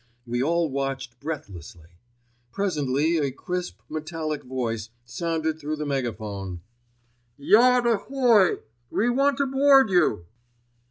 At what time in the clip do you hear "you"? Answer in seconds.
9.91-10.25